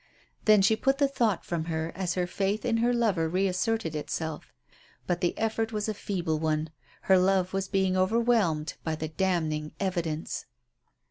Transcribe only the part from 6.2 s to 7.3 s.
one; her